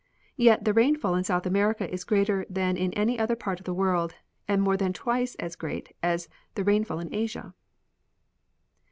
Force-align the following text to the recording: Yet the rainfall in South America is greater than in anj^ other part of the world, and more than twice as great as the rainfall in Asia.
Yet 0.37 0.65
the 0.65 0.73
rainfall 0.73 1.13
in 1.13 1.23
South 1.23 1.45
America 1.45 1.87
is 1.87 2.05
greater 2.05 2.43
than 2.49 2.75
in 2.75 2.89
anj^ 2.93 3.19
other 3.19 3.35
part 3.35 3.59
of 3.59 3.67
the 3.67 3.73
world, 3.75 4.15
and 4.47 4.59
more 4.59 4.75
than 4.75 4.93
twice 4.93 5.35
as 5.35 5.55
great 5.55 5.95
as 6.01 6.27
the 6.55 6.63
rainfall 6.63 6.99
in 6.99 7.13
Asia. 7.13 7.53